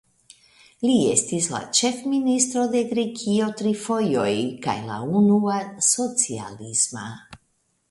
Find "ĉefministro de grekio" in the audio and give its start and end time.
1.79-3.51